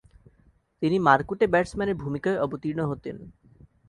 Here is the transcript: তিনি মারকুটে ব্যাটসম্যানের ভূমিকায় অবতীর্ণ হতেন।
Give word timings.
তিনি 0.81 0.97
মারকুটে 0.99 1.45
ব্যাটসম্যানের 1.47 1.99
ভূমিকায় 2.03 2.41
অবতীর্ণ 2.45 2.79
হতেন। 2.91 3.17